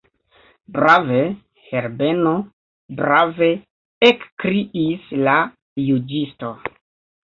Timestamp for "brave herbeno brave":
0.77-3.53